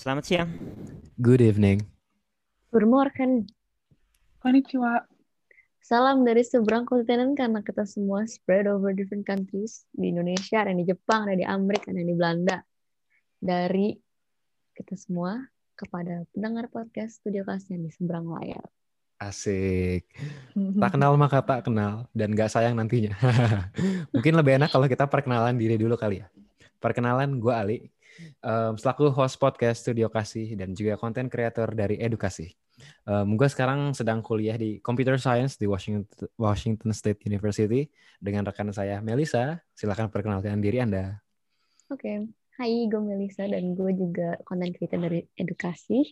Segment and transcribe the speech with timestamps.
[0.00, 0.48] Selamat siang.
[1.20, 1.84] Good evening.
[2.72, 3.44] Good morning.
[4.40, 5.04] Konnichiwa.
[5.76, 9.84] Salam dari seberang kontinen karena kita semua spread over different countries.
[9.92, 12.64] Di Indonesia, ada di Jepang, ada di Amerika, ada di Belanda.
[13.44, 13.92] Dari
[14.72, 15.36] kita semua
[15.76, 18.64] kepada pendengar podcast Studio Kelas yang di seberang layar.
[19.20, 20.08] Asik.
[20.80, 23.12] Tak kenal maka tak kenal dan gak sayang nantinya.
[24.16, 26.32] Mungkin lebih enak kalau kita perkenalan diri dulu kali ya.
[26.80, 27.78] Perkenalan, gue Ali.
[28.40, 32.52] Um, selaku host podcast Studio Kasih dan juga konten kreator dari Edukasi.
[33.04, 36.08] Um, gue sekarang sedang kuliah di Computer Science di Washington,
[36.40, 37.88] Washington State University
[38.20, 39.60] dengan rekan saya Melisa.
[39.76, 41.20] Silahkan perkenalkan diri Anda.
[41.92, 42.16] Oke, okay.
[42.60, 46.04] hai gue Melisa dan gue juga konten kreator dari Edukasi.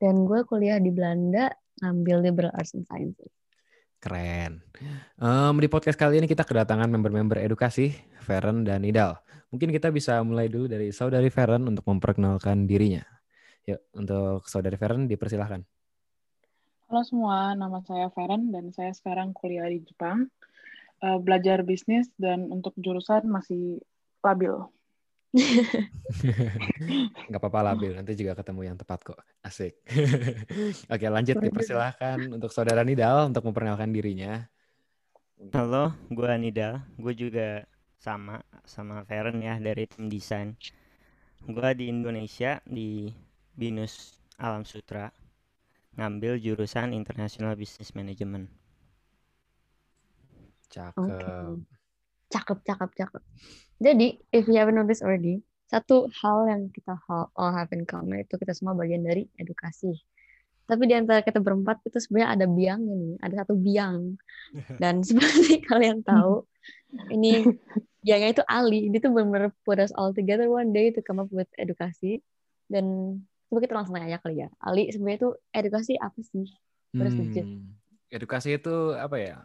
[0.00, 1.52] Dan gue kuliah di Belanda
[1.84, 3.39] ngambil liberal arts and sciences.
[4.00, 4.64] Keren.
[5.20, 7.92] Um, di podcast kali ini kita kedatangan member-member edukasi,
[8.24, 9.20] Feren dan Nidal.
[9.52, 13.04] Mungkin kita bisa mulai dulu dari saudari Feren untuk memperkenalkan dirinya.
[13.68, 15.60] Yuk, untuk saudari Feren dipersilahkan.
[16.88, 20.32] Halo semua, nama saya Feren dan saya sekarang kuliah di Jepang.
[21.04, 23.84] Uh, belajar bisnis dan untuk jurusan masih
[24.24, 24.64] labil.
[27.30, 29.18] Gak apa-apa labil, nanti juga ketemu yang tepat kok.
[29.46, 29.78] Asik.
[30.92, 34.42] Oke, lanjut dipersilahkan untuk saudara Nidal untuk memperkenalkan dirinya.
[35.54, 36.82] Halo, gue Nidal.
[36.98, 37.64] Gue juga
[38.00, 40.58] sama sama Feren ya dari tim desain.
[41.46, 43.08] Gue di Indonesia di
[43.54, 45.08] Binus Alam Sutra
[45.96, 48.50] ngambil jurusan International Business Management.
[50.70, 50.98] Cakep.
[50.98, 51.79] Okay.
[52.30, 53.22] Cakep, cakep, cakep.
[53.82, 58.34] Jadi, if you haven't noticed already, satu hal yang kita all have in common itu
[58.34, 59.94] kita semua bagian dari edukasi.
[60.66, 64.14] Tapi di antara kita berempat itu sebenarnya ada biang ini, ada satu biang.
[64.82, 66.46] Dan seperti kalian tahu,
[67.10, 67.42] ini
[68.02, 68.90] biangnya itu Ali.
[68.90, 72.22] Dia tuh benar-benar put us all together one day to come up with edukasi.
[72.70, 73.18] Dan
[73.50, 74.48] coba kita langsung nanya kali ya.
[74.62, 76.46] Ali sebenarnya itu edukasi apa sih?
[77.46, 77.74] Hmm,
[78.10, 79.36] edukasi itu apa ya?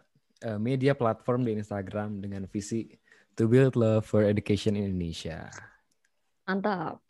[0.46, 2.86] Uh, media platform di Instagram dengan visi
[3.34, 5.50] to build love for education in Indonesia.
[6.46, 7.02] Mantap.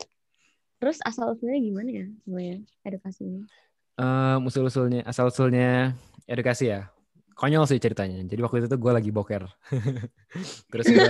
[0.81, 3.41] Terus asal usulnya gimana ya semuanya edukasi ini?
[4.01, 5.93] Um, usul-usulnya asal usulnya
[6.25, 6.89] edukasi ya.
[7.37, 8.25] Konyol sih ceritanya.
[8.25, 9.45] Jadi waktu itu tuh gue lagi boker.
[10.73, 11.05] terus gue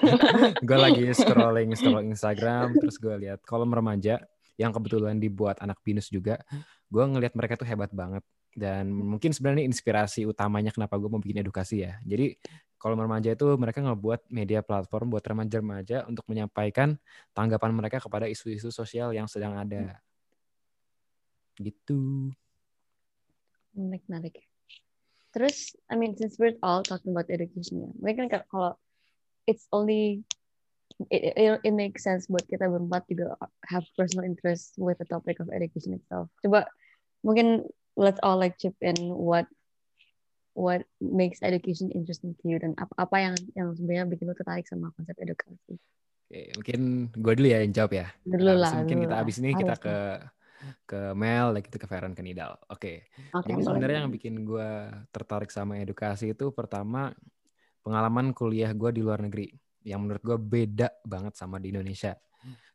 [0.68, 4.16] gue lagi scrolling scrolling Instagram, terus gue lihat kolom remaja
[4.56, 6.40] yang kebetulan dibuat anak binus juga.
[6.88, 8.24] Gue ngelihat mereka tuh hebat banget
[8.54, 11.98] dan mungkin sebenarnya inspirasi utamanya kenapa gue mau bikin edukasi ya.
[12.02, 12.34] Jadi
[12.80, 16.96] kalau remaja itu mereka ngebuat media platform buat remaja-remaja untuk menyampaikan
[17.36, 20.00] tanggapan mereka kepada isu-isu sosial yang sedang ada.
[21.60, 22.32] Gitu.
[23.76, 24.34] Menarik, menarik.
[25.30, 28.74] Terus, I mean, since we're all talking about education ya, mungkin kan kalau
[29.46, 30.24] it's only
[31.12, 33.38] it, it, it makes sense buat kita berempat juga
[33.70, 36.32] have personal interest with the topic of education itself.
[36.42, 36.66] Coba
[37.22, 37.62] mungkin
[38.00, 39.44] let's all like chip in what
[40.56, 44.64] what makes education interesting to you dan apa apa yang yang sebenarnya bikin lo tertarik
[44.64, 45.76] sama konsep edukasi.
[46.30, 48.06] Oke, mungkin gue dulu ya yang jawab ya.
[48.22, 48.72] Dulu lah.
[48.82, 49.96] Mungkin dulu kita abis ini kita ke
[50.84, 52.54] ke Mel, like itu ke Feren, ke Nidal.
[52.70, 53.08] Oke.
[53.32, 54.70] Okay, Jadi sebenarnya yang bikin gue
[55.10, 57.10] tertarik sama edukasi itu pertama
[57.80, 59.48] pengalaman kuliah gue di luar negeri
[59.82, 62.14] yang menurut gue beda banget sama di Indonesia.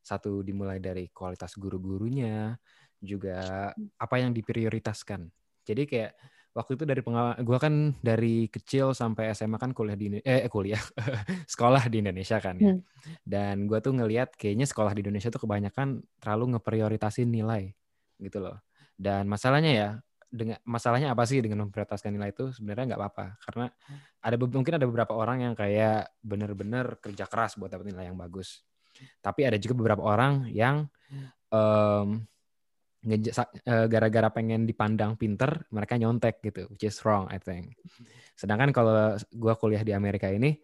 [0.02, 2.54] Satu dimulai dari kualitas guru-gurunya,
[3.02, 5.28] juga apa yang diprioritaskan.
[5.66, 6.12] Jadi kayak
[6.56, 10.80] waktu itu dari pengalaman gue kan dari kecil sampai SMA kan kuliah di eh kuliah
[11.54, 12.80] sekolah di Indonesia kan ya.
[13.22, 17.76] Dan gue tuh ngelihat kayaknya sekolah di Indonesia tuh kebanyakan terlalu ngeprioritasin nilai
[18.24, 18.56] gitu loh.
[18.96, 19.90] Dan masalahnya ya
[20.36, 23.66] dengan masalahnya apa sih dengan memprioritaskan nilai itu sebenarnya nggak apa-apa karena
[24.20, 28.64] ada mungkin ada beberapa orang yang kayak bener-bener kerja keras buat dapat nilai yang bagus.
[29.20, 30.88] Tapi ada juga beberapa orang yang
[31.52, 32.24] um,
[33.88, 37.78] gara-gara pengen dipandang pinter mereka nyontek gitu which is wrong I think.
[38.34, 40.58] Sedangkan kalau gue kuliah di Amerika ini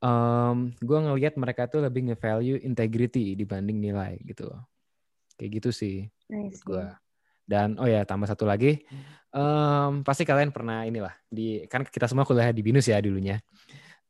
[0.00, 4.48] um, gue ngelihat mereka tuh lebih nge-value integrity dibanding nilai gitu
[5.34, 6.06] kayak gitu sih
[6.62, 6.86] gue
[7.44, 8.86] dan oh ya tambah satu lagi
[9.34, 13.42] um, pasti kalian pernah inilah di kan kita semua kuliah di binus ya dulunya.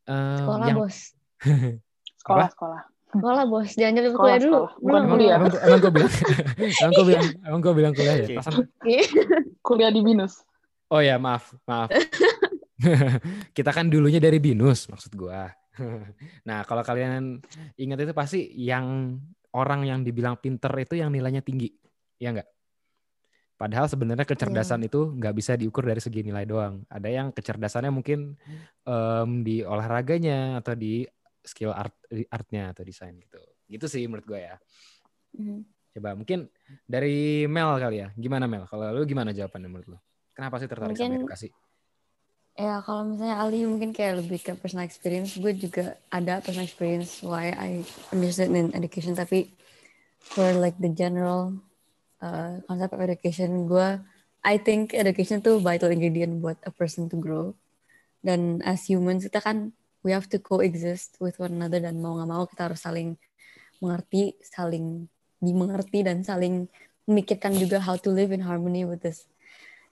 [0.05, 0.99] Um, sekolah yang, bos.
[2.21, 4.63] Sekolah sekolah Sekolah bos, jangan jadi kuliah dulu.
[4.83, 5.37] Bukan emang, kuliah.
[5.39, 6.13] Emang, emang gue bilang,
[6.59, 8.27] emang gue bilang, emang gue bilang kuliah ya.
[8.43, 8.53] Pasan.
[9.63, 10.43] kuliah di binus.
[10.91, 11.95] Oh ya maaf, maaf.
[13.57, 15.41] Kita kan dulunya dari binus maksud gue.
[16.49, 17.39] nah kalau kalian
[17.79, 19.19] ingat itu pasti yang
[19.55, 21.71] orang yang dibilang pinter itu yang nilainya tinggi,
[22.19, 22.51] ya enggak?
[23.55, 24.89] Padahal sebenarnya kecerdasan yeah.
[24.91, 26.83] itu nggak bisa diukur dari segi nilai doang.
[26.91, 28.35] Ada yang kecerdasannya mungkin
[28.83, 31.07] um, di olahraganya atau di
[31.45, 31.95] skill art
[32.33, 33.39] artnya atau desain gitu
[33.69, 34.57] gitu sih menurut gue ya
[35.37, 35.61] mm.
[35.95, 36.51] Coba mungkin
[36.91, 38.11] dari Mel kali ya.
[38.19, 38.67] Gimana Mel?
[38.67, 39.99] Kalau lu gimana jawabannya menurut lu?
[40.35, 41.49] Kenapa sih tertarik sama Mungkin- edukasi?
[42.59, 47.23] Ya kalau misalnya Ali mungkin kayak lebih ke personal experience, gue juga ada personal experience
[47.23, 49.15] why I interested in education.
[49.15, 49.55] Tapi
[50.19, 51.63] for like the general
[52.19, 54.03] uh, concept of education, gue
[54.43, 57.55] I think education tuh vital ingredient buat a person to grow.
[58.19, 59.71] Dan as humans kita kan
[60.05, 63.17] we have to coexist with one another dan mau nggak mau kita harus saling
[63.81, 65.09] mengerti, saling
[65.41, 66.69] dimengerti dan saling
[67.09, 69.29] memikirkan juga how to live in harmony with this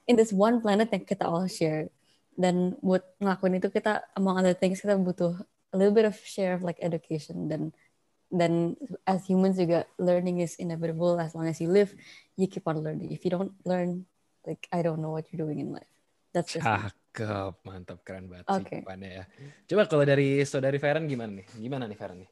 [0.05, 1.89] in this one planet yang kita all share.
[2.33, 5.37] Dan buat ngelakuin itu kita among other things kita butuh
[5.69, 7.49] a little bit of share of like education.
[7.49, 7.73] Dan
[8.33, 8.73] dan
[9.05, 11.21] as humans juga learning is inevitable.
[11.21, 11.93] As long as you live
[12.37, 13.13] you keep on learning.
[13.13, 14.09] If you don't learn
[14.45, 15.89] like I don't know what you're doing in life.
[16.33, 16.65] That's just.
[17.13, 18.57] Cakep, mantap, keren banget Oke.
[18.57, 19.25] sih jawabannya ya.
[19.69, 21.45] Coba kalau dari saudari Feren gimana nih?
[21.61, 22.31] Gimana nih Feren nih?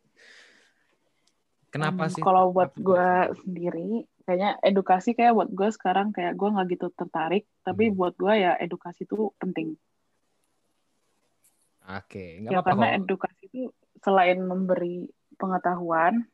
[1.70, 2.22] Kenapa Um, sih?
[2.26, 6.88] Kalau buat gue sama- sendiri, kayaknya edukasi kayak buat gue sekarang kayak gue nggak gitu
[6.98, 7.96] tertarik, tapi Hmm.
[7.96, 9.78] buat gue ya edukasi itu penting.
[11.86, 12.98] Oke, nggak Ya apa-apa karena kok.
[13.06, 13.62] edukasi itu
[14.02, 15.06] selain memberi
[15.38, 16.26] pengetahuan,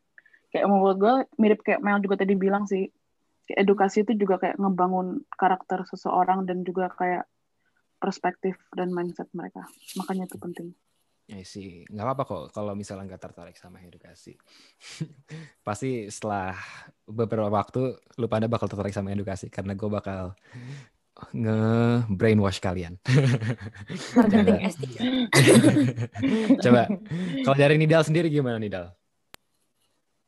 [0.56, 2.88] kayak menurut gue mirip kayak Mel juga tadi bilang sih,
[3.44, 7.28] kayak edukasi itu juga kayak ngebangun karakter seseorang dan juga kayak
[7.98, 9.66] perspektif dan mindset mereka.
[9.98, 10.70] Makanya itu penting.
[11.28, 14.40] Ya sih, nggak apa-apa kok kalau misalnya nggak tertarik sama edukasi.
[15.68, 16.56] Pasti setelah
[17.04, 20.40] beberapa waktu lu pada bakal tertarik sama edukasi karena gue bakal
[21.36, 22.96] nge-brainwash kalian.
[24.16, 24.72] marketing Coba.
[24.72, 24.86] S3
[26.64, 26.84] Coba,
[27.44, 28.96] kalau dari Nidal sendiri gimana Nidal?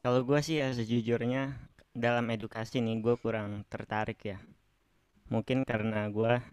[0.03, 1.55] Kalau gue sih ya sejujurnya
[1.95, 4.43] dalam edukasi nih gue kurang tertarik ya.
[5.31, 6.43] Mungkin karena gue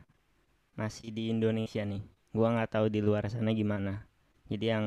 [0.81, 2.03] masih di Indonesia nih.
[2.37, 3.95] Gue nggak tahu di luar sana gimana.
[4.51, 4.87] Jadi yang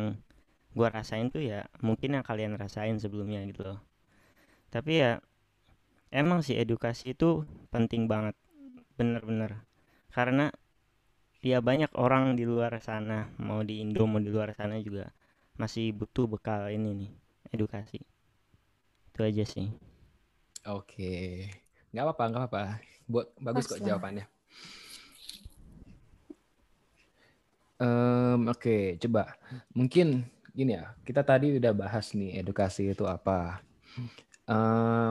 [0.77, 3.79] gue rasain tuh ya mungkin yang kalian rasain sebelumnya gitu loh.
[4.73, 5.11] Tapi ya
[6.21, 7.29] emang sih edukasi itu
[7.73, 8.35] penting banget.
[8.97, 9.51] Bener-bener.
[10.15, 10.45] Karena
[11.51, 15.05] ya banyak orang di luar sana mau di Indo mau di luar sana juga
[15.61, 17.11] masih butuh bekal ini nih
[17.55, 17.99] edukasi
[19.13, 19.67] itu aja sih
[20.67, 21.11] Oke,
[21.91, 22.63] nggak apa-apa, nggak apa-apa.
[23.11, 23.87] Buat bagus Pas kok lah.
[23.87, 24.25] jawabannya.
[27.79, 29.39] Em, Oke, coba
[29.71, 30.91] mungkin gini ya.
[31.07, 33.63] Kita tadi udah bahas nih edukasi itu apa.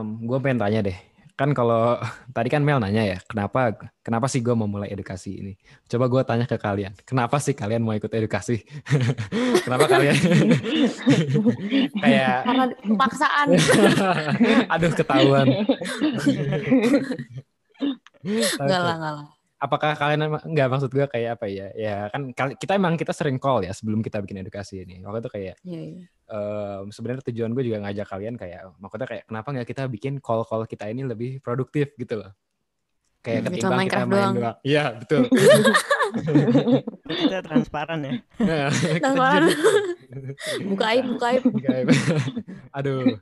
[0.04, 0.98] gue pengen tanya deh.
[1.38, 1.94] Kan kalau
[2.36, 3.72] tadi kan Mel nanya ya, kenapa
[4.02, 5.52] kenapa sih gue mau mulai edukasi ini?
[5.86, 8.66] Coba gue tanya ke kalian, kenapa sih kalian mau ikut edukasi?
[9.64, 10.16] kenapa kalian
[12.02, 12.64] kayak karena
[12.98, 13.48] paksaan
[14.66, 15.46] Aduh ketahuan.
[18.58, 21.66] enggak lah enggak lah Apakah kalian nggak maksud gue kayak apa ya?
[21.74, 25.02] Ya kan kita emang kita sering call ya sebelum kita bikin edukasi ini.
[25.02, 26.06] Waktu itu kayak Iya, iya.
[26.28, 30.62] em, sebenarnya tujuan gue juga ngajak kalian kayak maksudnya kayak kenapa nggak kita bikin call-call
[30.64, 32.30] kita ini lebih produktif gitu loh.
[33.18, 34.34] Kayak Hmm, ketimbang kita main doang.
[34.38, 34.56] doang.
[34.62, 35.22] Iya betul.
[37.08, 39.42] kita transparan ya Kita Transparan.
[39.42, 41.26] jadi- buka aib buka
[41.74, 41.86] aib
[42.78, 43.18] Aduh,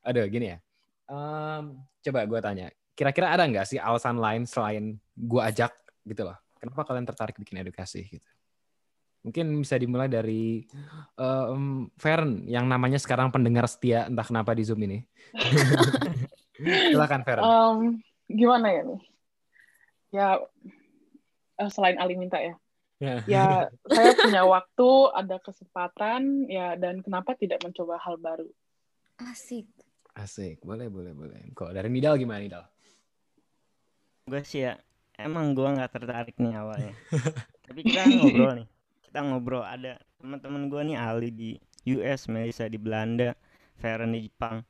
[0.00, 0.58] aduh gini ya.
[1.04, 1.64] Em,
[2.00, 5.72] coba gue tanya, kira-kira ada nggak sih alasan lain selain gue ajak
[6.04, 6.36] gitu loh?
[6.58, 8.30] Kenapa kalian tertarik bikin edukasi gitu?
[9.24, 10.68] Mungkin bisa dimulai dari
[11.16, 15.00] em, Feren yang namanya sekarang pendengar setia entah kenapa di Zoom ini.
[16.92, 17.42] Silakan Feren.
[17.42, 17.78] Em,
[18.28, 19.00] gimana ya nih?
[20.12, 20.28] Ya
[21.56, 22.54] eh, selain Ali minta ya.
[23.00, 23.14] Ya.
[23.24, 23.46] Ya
[23.96, 28.48] saya punya waktu, ada kesempatan, ya dan kenapa tidak mencoba hal baru?
[29.14, 29.70] asik
[30.14, 31.50] Asik, boleh boleh boleh.
[31.54, 32.64] Kok dari Nidal gimana Nidal?
[34.24, 34.80] gue sih ya
[35.18, 36.94] emang gue nggak tertarik nih awalnya.
[37.66, 38.66] Tapi kita ngobrol nih.
[39.06, 39.64] Kita ngobrol.
[39.64, 41.50] Ada teman-teman gue nih Ali di
[41.94, 43.36] US Melissa di Belanda
[43.78, 44.64] Feren di Jepang.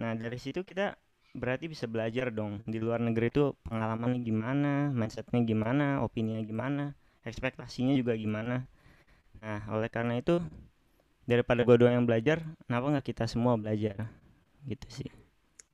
[0.00, 0.96] Nah dari situ kita
[1.36, 2.64] berarti bisa belajar dong.
[2.64, 6.84] Di luar negeri itu pengalamannya gimana mindsetnya gimana opininya gimana
[7.26, 8.64] ekspektasinya juga gimana.
[9.42, 10.40] Nah oleh karena itu
[11.26, 14.08] daripada gue doang yang belajar kenapa nggak kita semua belajar?
[14.64, 15.10] Gitu sih.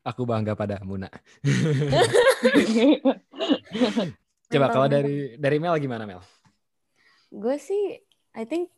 [0.03, 1.07] Aku bangga pada Muna.
[4.53, 6.21] Coba kalau dari dari Mel gimana Mel?
[7.33, 7.97] gue sih
[8.37, 8.69] I think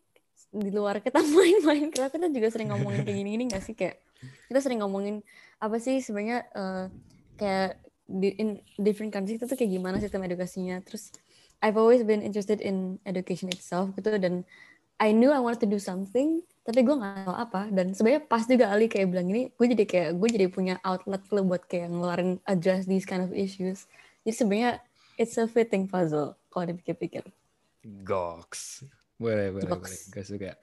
[0.54, 3.74] di luar kita main Minecraft kita juga sering ngomongin kayak gini-gini gak sih?
[3.74, 3.98] Kayak
[4.46, 5.26] kita sering ngomongin
[5.58, 6.84] apa sih sebenarnya eh,
[7.34, 10.78] kayak di in different countries itu tuh kayak gimana sistem edukasinya.
[10.86, 11.10] Terus
[11.58, 14.46] I've always been interested in education itself gitu dan
[15.02, 17.62] I knew I wanted to do something tapi gue nggak tahu apa.
[17.74, 21.26] Dan sebenarnya pas juga Ali kayak bilang ini gue jadi kayak gue jadi punya outlet
[21.34, 23.90] lo buat kayak ngeluarin address these kind of issues
[24.24, 24.72] jadi sebenarnya
[25.20, 27.22] it's a fitting puzzle kalau dipikir-pikir
[27.84, 28.88] Goks.
[29.20, 29.76] Boleh, boleh, boleh.
[29.76, 30.08] Goks.
[30.08, 30.56] Gue suka.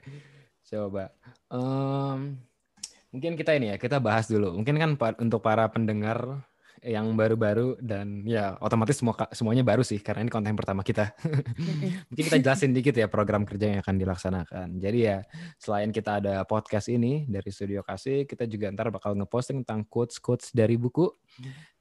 [0.65, 1.13] Coba.
[1.53, 2.41] Em,
[3.11, 4.55] Mungkin kita ini ya, kita bahas dulu.
[4.55, 6.47] Mungkin kan untuk para pendengar
[6.81, 11.13] yang baru-baru dan ya otomatis semua semuanya baru sih karena ini konten pertama kita.
[12.09, 14.67] Mungkin kita jelasin dikit ya program kerja yang akan dilaksanakan.
[14.81, 15.21] Jadi ya
[15.61, 20.57] selain kita ada podcast ini dari Studio Kasih, kita juga ntar bakal ngeposting tentang quotes-quotes
[20.57, 21.05] dari buku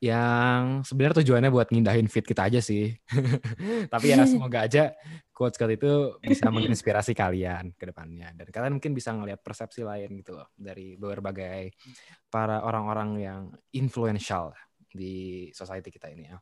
[0.05, 2.93] yang sebenarnya tujuannya buat ngindahin fit kita aja sih.
[3.93, 4.93] Tapi ya semoga aja
[5.33, 10.13] quotes quotes itu bisa menginspirasi kalian ke depannya dan kalian mungkin bisa ngelihat persepsi lain
[10.21, 11.73] gitu loh dari berbagai
[12.29, 13.41] para orang-orang yang
[13.73, 14.53] influential
[14.93, 16.39] di society kita ini ya.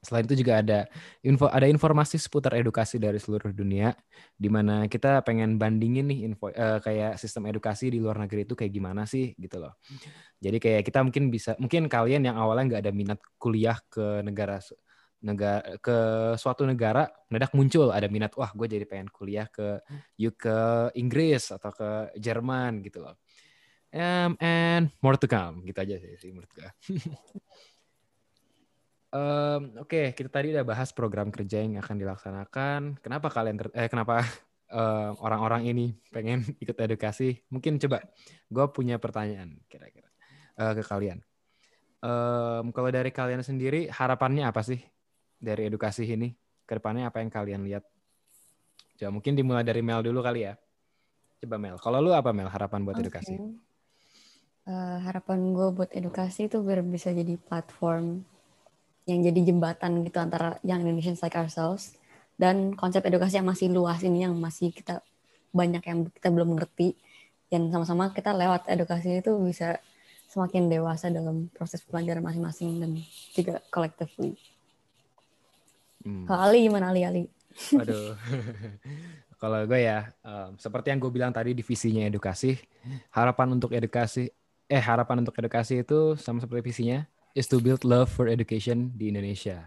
[0.00, 0.88] Selain itu juga ada
[1.20, 3.92] info ada informasi seputar edukasi dari seluruh dunia
[4.32, 8.56] di mana kita pengen bandingin nih info uh, kayak sistem edukasi di luar negeri itu
[8.56, 9.76] kayak gimana sih gitu loh.
[10.40, 14.56] Jadi kayak kita mungkin bisa mungkin kalian yang awalnya nggak ada minat kuliah ke negara
[15.20, 15.96] negara ke
[16.40, 19.84] suatu negara mendadak muncul ada minat wah gue jadi pengen kuliah ke
[20.16, 20.56] yuk ke
[20.96, 23.20] Inggris atau ke Jerman gitu loh.
[23.90, 26.70] Um, and more to come gitu aja sih menurut gue.
[29.10, 33.02] Um, Oke, okay, kita tadi udah bahas program kerja yang akan dilaksanakan.
[33.02, 34.22] Kenapa kalian ter eh kenapa
[35.26, 37.42] orang-orang uh, ini pengen ikut edukasi?
[37.50, 38.06] Mungkin coba,
[38.46, 40.06] gue punya pertanyaan kira-kira
[40.62, 41.18] uh, ke kalian.
[42.00, 44.78] Um, kalau dari kalian sendiri, harapannya apa sih
[45.42, 46.30] dari edukasi ini?
[46.62, 47.82] Ke depannya apa yang kalian lihat?
[48.94, 50.54] Coba mungkin dimulai dari Mel dulu kali ya.
[51.42, 53.10] Coba Mel, kalau lu apa Mel harapan buat okay.
[53.10, 53.34] edukasi?
[54.70, 58.22] Uh, harapan gue buat edukasi itu biar bisa jadi platform
[59.02, 61.98] yang jadi jembatan gitu antara young Indonesians like ourselves
[62.38, 65.02] dan konsep edukasi yang masih luas ini yang masih kita
[65.50, 66.94] banyak yang kita belum ngerti
[67.50, 69.82] dan sama-sama kita lewat edukasi itu bisa
[70.30, 72.94] semakin dewasa dalam proses pelajaran masing-masing dan
[73.34, 74.38] juga collectively.
[76.06, 76.30] Hmm.
[76.30, 77.24] Kalau Ali gimana Ali Ali?
[77.74, 78.14] Waduh.
[79.40, 82.60] Kalau gue ya, um, seperti yang gue bilang tadi divisinya edukasi,
[83.08, 84.28] harapan untuk edukasi,
[84.70, 87.02] eh harapan untuk edukasi itu sama seperti visinya,
[87.34, 89.66] is to build love for education di Indonesia.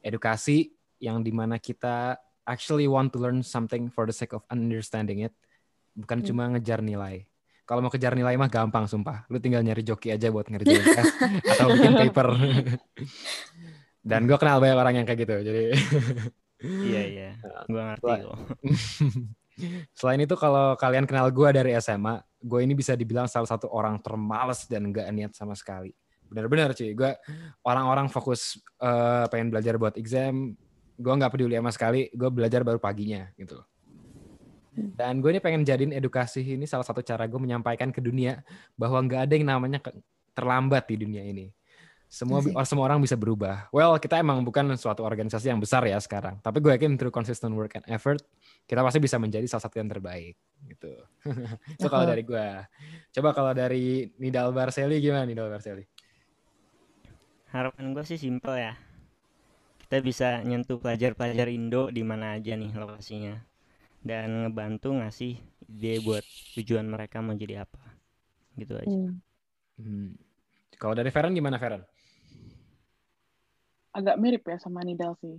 [0.00, 2.16] Edukasi yang di mana kita
[2.48, 5.36] actually want to learn something for the sake of understanding it,
[5.92, 6.26] bukan hmm.
[6.32, 7.28] cuma ngejar nilai.
[7.62, 9.22] Kalau mau kejar nilai mah gampang sumpah.
[9.30, 11.08] Lu tinggal nyari joki aja buat ngerjain tes
[11.56, 12.28] atau bikin paper.
[14.10, 15.36] Dan gue kenal banyak orang yang kayak gitu.
[15.46, 15.62] Jadi
[16.62, 17.30] Iya iya,
[17.66, 18.38] gue ngerti kok.
[19.94, 23.98] Selain itu kalau kalian kenal gue dari SMA, gue ini bisa dibilang salah satu orang
[24.02, 25.94] termales dan gak niat sama sekali
[26.32, 27.10] benar-benar cuy gue
[27.68, 30.56] orang-orang fokus uh, pengen belajar buat exam
[30.96, 33.60] gue nggak peduli sama sekali gue belajar baru paginya gitu
[34.80, 34.96] hmm.
[34.96, 38.40] dan gue ini pengen jadiin edukasi ini salah satu cara gue menyampaikan ke dunia
[38.74, 39.78] bahwa nggak ada yang namanya
[40.32, 41.52] terlambat di dunia ini
[42.12, 43.72] semua semua orang bisa berubah.
[43.72, 47.56] Well, kita emang bukan suatu organisasi yang besar ya sekarang, tapi gue yakin through consistent
[47.56, 48.20] work and effort,
[48.66, 50.38] kita pasti bisa menjadi salah satu yang terbaik
[50.68, 50.92] gitu.
[51.78, 52.48] Itu kalau dari gue.
[53.12, 55.84] Coba kalau dari Nidal Barseli gimana Nidal Barseli?
[57.52, 58.74] harapan gue sih simple ya
[59.84, 63.36] kita bisa nyentuh pelajar-pelajar Indo di mana aja nih lokasinya
[64.00, 65.36] dan ngebantu ngasih
[65.68, 66.24] ide buat
[66.56, 67.84] tujuan mereka mau jadi apa
[68.56, 69.12] gitu aja hmm.
[69.76, 70.16] Hmm.
[70.80, 71.84] kalau dari Feren gimana Feren
[73.92, 75.36] agak mirip ya sama Nidal sih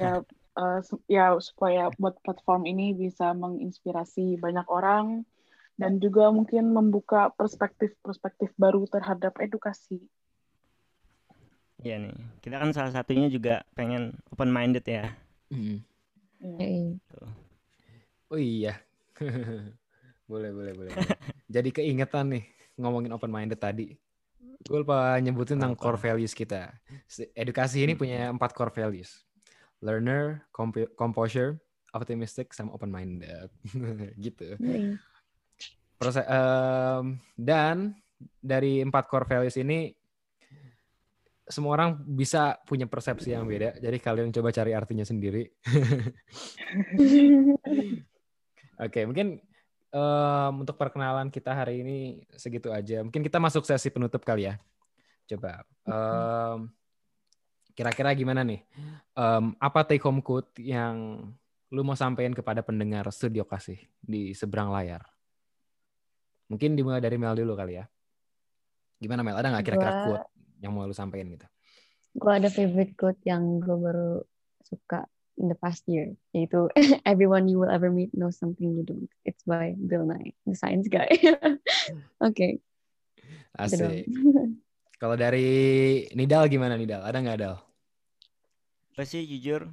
[0.00, 0.24] ya
[0.56, 5.24] uh, ya supaya buat platform ini bisa menginspirasi banyak orang
[5.76, 10.04] dan juga mungkin membuka perspektif-perspektif baru terhadap edukasi
[11.82, 15.10] Iya nih, kita kan salah satunya juga pengen open minded ya.
[15.50, 15.82] Mm.
[18.30, 18.78] Oh iya,
[20.30, 20.94] boleh boleh boleh.
[21.50, 22.46] Jadi keingetan nih
[22.78, 23.98] ngomongin open minded tadi.
[24.62, 26.70] Gue lupa nyebutin tentang core values kita.
[27.34, 29.26] Edukasi ini punya empat core values.
[29.82, 31.58] Learner, comp composure,
[31.92, 33.50] optimistic, sama open minded.
[34.24, 34.56] gitu.
[35.98, 39.90] Proses um, dan dari empat core values ini
[41.42, 43.76] semua orang bisa punya persepsi yang beda.
[43.76, 45.44] Jadi kalian coba cari artinya sendiri.
[48.82, 49.42] Oke, okay, mungkin
[49.92, 53.04] um, untuk perkenalan kita hari ini segitu aja.
[53.04, 54.54] Mungkin kita masuk sesi penutup kali ya.
[55.28, 55.66] Coba.
[55.84, 56.72] Um,
[57.72, 58.60] kira-kira gimana nih?
[59.16, 61.26] Um, apa take home quote yang
[61.72, 65.04] lu mau sampaikan kepada pendengar studio kasih di seberang layar?
[66.52, 67.84] Mungkin dimulai dari Mel dulu kali ya.
[69.00, 69.40] Gimana Mel?
[69.40, 70.26] Ada nggak kira-kira quote
[70.60, 71.46] yang mau lu sampaikan gitu?
[72.12, 74.20] Gue ada favorite quote yang gue baru
[74.62, 75.08] suka
[75.40, 76.68] in the past year, yaitu
[77.08, 79.08] Everyone you will ever meet knows something you don't.
[79.24, 81.08] It's by Bill Nye, the science guy.
[81.08, 81.48] Oke.
[82.28, 82.52] okay.
[83.56, 84.08] Asik.
[85.02, 85.50] Kalau dari
[86.14, 87.02] Nidal gimana Nidal?
[87.02, 87.58] Ada nggak Dal?
[88.94, 89.66] Gue sih jujur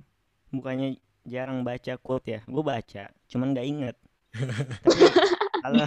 [0.50, 2.40] bukannya jarang baca quote ya.
[2.50, 3.96] Gue baca, cuman nggak inget.
[4.90, 5.06] Tapi
[5.62, 5.86] kalau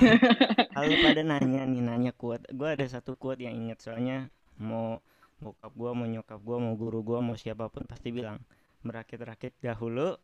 [0.71, 4.29] kalau pada nanya nih nanya quote gue ada satu quote yang inget soalnya
[4.61, 5.01] mau
[5.41, 8.39] bokap gue mau nyokap gue mau guru gue mau siapa pun pasti bilang
[8.85, 10.15] merakit-rakit dahulu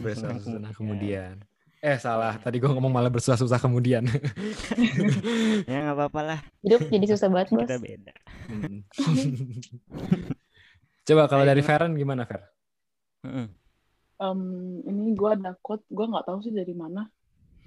[0.00, 1.44] bersusah-susah kemudian
[1.78, 4.08] eh salah tadi gue ngomong malah bersusah-susah kemudian
[5.70, 7.68] ya nggak apa-apa lah Hidup jadi susah banget, Bos.
[7.68, 8.14] kita beda
[8.46, 8.86] Hmm.
[11.06, 12.46] coba kalau dari Feren gimana Fer.
[14.16, 14.40] Em,
[14.86, 17.10] ini gue ada quote, gue nggak tahu sih dari mana.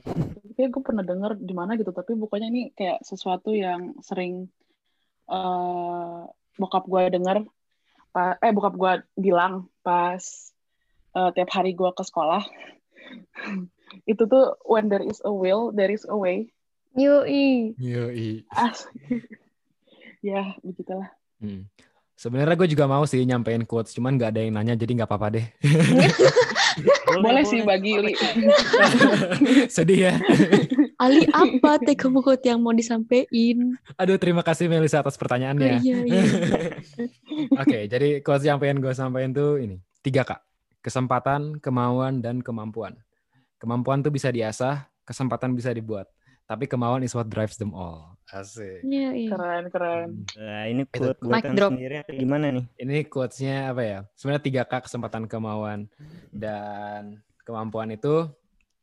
[0.08, 4.48] Tapi kayak gue pernah denger di mana gitu, tapi bukannya ini kayak sesuatu yang sering
[5.28, 6.20] eh
[6.56, 7.44] bokap gue denger,
[8.10, 10.24] pa- eh bokap gue bilang pas
[11.14, 12.42] eh, tiap hari gue ke sekolah.
[14.06, 16.50] Itu tuh when there is a will, there is a way.
[16.98, 17.74] Yoi.
[17.78, 18.44] Yoi.
[18.54, 18.86] As
[20.26, 21.10] ya begitulah.
[21.40, 21.70] Hmm.
[22.20, 25.40] Sebenarnya gue juga mau sih nyampein quotes, cuman nggak ada yang nanya, jadi nggak apa-apa
[25.40, 25.46] deh.
[27.24, 28.12] Boleh sih bagi Li.
[29.76, 30.14] Sedih ya.
[31.00, 33.80] Ali apa teh kamu quote yang mau disampaikan?
[33.96, 35.80] Aduh, terima kasih Melisa atas Oh, pertanyaannya.
[35.80, 36.24] iya, iya.
[37.56, 39.80] Oke, jadi quotes yang pengen gue sampaikan tuh ini.
[40.04, 40.44] Tiga, Kak.
[40.90, 42.98] Kesempatan, kemauan, dan kemampuan.
[43.62, 46.10] Kemampuan tuh bisa diasah, kesempatan bisa dibuat.
[46.50, 48.18] Tapi kemauan is what drives them all.
[48.34, 48.82] Asik.
[48.82, 49.30] Iya, iya.
[49.30, 50.26] Keren, keren.
[50.34, 52.66] Nah, ini quote buatan sendiri atau gimana nih?
[52.82, 54.00] Ini quotes-nya apa ya?
[54.18, 55.86] Sebenarnya tiga Kak, kesempatan, kemauan,
[56.34, 58.26] dan kemampuan itu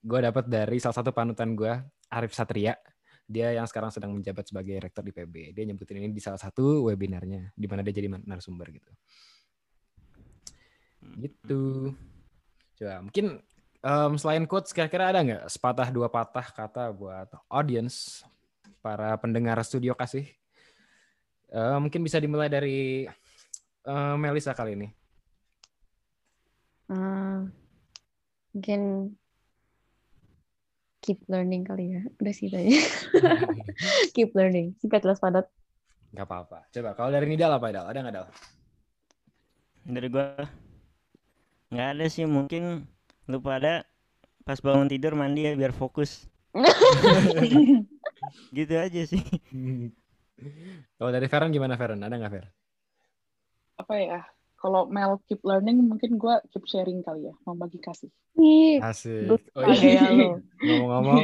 [0.07, 1.75] gue dapat dari salah satu panutan gue,
[2.15, 2.79] Arif Satria.
[3.27, 5.59] Dia yang sekarang sedang menjabat sebagai rektor di PB.
[5.59, 8.95] Dia nyebutin ini di salah satu webinarnya, di mana dia jadi narasumber gitu.
[11.15, 11.95] Gitu.
[12.77, 13.27] Coba mungkin
[13.81, 18.27] em, selain quotes kira-kira ada nggak sepatah dua patah kata buat audience
[18.83, 20.27] para pendengar studio kasih?
[21.47, 23.07] Eh, mungkin bisa dimulai dari
[23.87, 24.89] eh, Melisa kali ini.
[26.87, 27.43] Ah,
[28.55, 29.11] mungkin
[31.03, 32.03] keep learning kali ya.
[32.19, 32.75] Udah sih tadi.
[34.15, 34.75] keep learning.
[34.83, 35.47] Singkat jelas padat.
[36.15, 36.67] Gak apa-apa.
[36.71, 37.87] Coba kalau dari Nidal apa Dal?
[37.87, 38.29] Ada nggak Dal?
[39.87, 40.35] dari gua
[41.73, 42.87] nggak ada sih mungkin
[43.27, 43.83] lu pada
[44.47, 46.31] pas bangun tidur mandi ya biar fokus
[48.57, 49.19] gitu aja sih
[50.97, 52.05] kalau dari Feren gimana Feren?
[52.05, 52.47] Ada nggak Fer?
[53.81, 54.21] Apa ya?
[54.57, 58.09] Kalau Mel keep learning, mungkin gue keep sharing kali ya, membagi kasih.
[58.41, 59.29] Ih, Asik.
[59.29, 60.09] good Oh iya,
[60.65, 61.21] ngomong-ngomong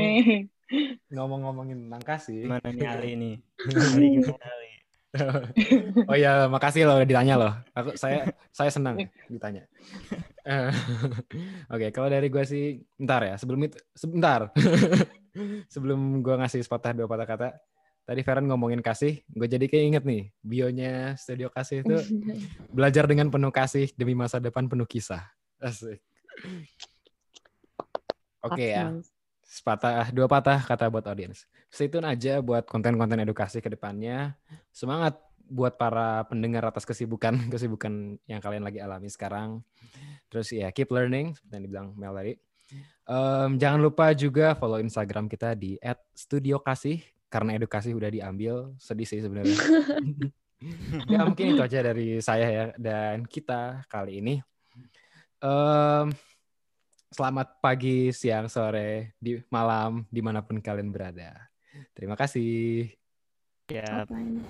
[1.16, 2.48] ngomong-ngomongin tentang kasih.
[2.48, 3.35] gimana nih Ali nih
[6.09, 7.53] oh iya, makasih loh ditanya loh.
[7.77, 8.96] Aku saya saya senang
[9.29, 9.68] ditanya.
[10.42, 10.72] Eh,
[11.68, 13.37] Oke, kalau dari gue sih, bentar ya.
[13.37, 14.48] Sebelum itu, sebentar.
[15.72, 17.48] sebelum gue ngasih sepatah dua patah kata,
[18.09, 21.96] tadi Feren ngomongin kasih, gue jadi kayak inget nih, bionya Studio Kasih itu
[22.77, 25.22] belajar dengan penuh kasih demi masa depan penuh kisah.
[25.62, 26.01] Asik.
[28.42, 28.90] Oke ya,
[29.46, 31.46] sepatah dua patah kata buat audiens.
[31.72, 34.37] Stay tune aja buat konten-konten edukasi ke depannya.
[34.76, 35.16] Semangat
[35.48, 39.64] buat para pendengar atas kesibukan kesibukan yang kalian lagi alami sekarang.
[40.28, 42.37] Terus ya keep learning seperti yang dibilang Mel tadi.
[43.08, 45.80] Em, jangan lupa juga follow Instagram kita di
[46.12, 47.00] @studiokasih
[47.32, 48.76] karena edukasi udah diambil.
[48.76, 49.56] Sedih sih sebenarnya.
[51.12, 54.44] ya mungkin itu aja dari saya ya dan kita kali ini.
[55.40, 56.12] Em,
[57.12, 61.51] selamat pagi, siang, sore, di malam, di mana pun kalian berada.
[61.92, 62.92] Terima kasih.
[63.68, 64.42] ya Apaan?